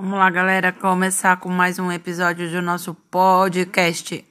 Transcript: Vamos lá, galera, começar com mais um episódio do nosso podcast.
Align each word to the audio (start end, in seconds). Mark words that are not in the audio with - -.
Vamos 0.00 0.16
lá, 0.16 0.30
galera, 0.30 0.70
começar 0.70 1.38
com 1.38 1.48
mais 1.48 1.80
um 1.80 1.90
episódio 1.90 2.48
do 2.48 2.62
nosso 2.62 2.94
podcast. 2.94 4.24